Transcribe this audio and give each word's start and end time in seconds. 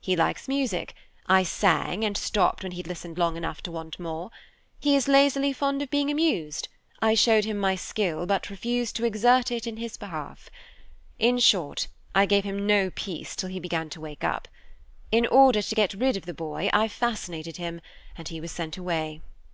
He 0.00 0.16
likes 0.16 0.48
music; 0.48 0.94
I 1.26 1.42
sang, 1.42 2.02
and 2.02 2.16
stopped 2.16 2.62
when 2.62 2.72
he'd 2.72 2.86
listened 2.86 3.18
long 3.18 3.36
enough 3.36 3.62
to 3.64 3.70
want 3.70 3.98
more. 4.00 4.30
He 4.80 4.96
is 4.96 5.06
lazily 5.06 5.52
fond 5.52 5.82
of 5.82 5.90
being 5.90 6.10
amused; 6.10 6.68
I 7.02 7.14
showed 7.14 7.44
him 7.44 7.58
my 7.58 7.74
skill, 7.74 8.24
but 8.24 8.48
refused 8.48 8.96
to 8.96 9.04
exert 9.04 9.50
it 9.50 9.66
in 9.66 9.76
his 9.76 9.98
behalf. 9.98 10.48
In 11.18 11.36
short, 11.38 11.88
I 12.14 12.24
gave 12.24 12.44
him 12.44 12.66
no 12.66 12.88
peace 12.88 13.36
till 13.36 13.50
he 13.50 13.60
began 13.60 13.90
to 13.90 14.00
wake 14.00 14.24
up. 14.24 14.48
In 15.12 15.26
order 15.26 15.60
to 15.60 15.74
get 15.74 15.92
rid 15.92 16.16
of 16.16 16.24
the 16.24 16.32
boy, 16.32 16.70
I 16.72 16.88
fascinated 16.88 17.58
him, 17.58 17.82
and 18.16 18.28
he 18.28 18.40
was 18.40 18.52
sent 18.52 18.78
away. 18.78 19.20